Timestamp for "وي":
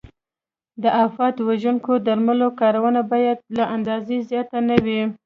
4.85-5.01